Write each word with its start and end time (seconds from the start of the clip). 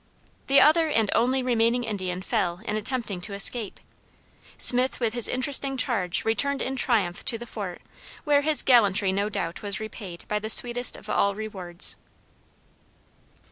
The 0.47 0.59
other 0.59 0.89
and 0.89 1.11
only 1.13 1.43
remaining 1.43 1.83
Indian 1.83 2.23
fell 2.23 2.61
in 2.65 2.75
attempting 2.75 3.21
to 3.21 3.35
escape. 3.35 3.79
Smith 4.57 4.99
with 4.99 5.13
his 5.13 5.27
interesting 5.27 5.77
charge 5.77 6.25
returned 6.25 6.59
in 6.59 6.75
triumph 6.75 7.23
to 7.25 7.37
the 7.37 7.45
fort 7.45 7.83
where 8.23 8.41
his 8.41 8.63
gallantry 8.63 9.11
no 9.11 9.29
doubt 9.29 9.61
was 9.61 9.79
repaid 9.79 10.25
by 10.27 10.39
the 10.39 10.49
sweetest 10.49 10.97
of 10.97 11.07
all 11.07 11.35
rewards. 11.35 11.97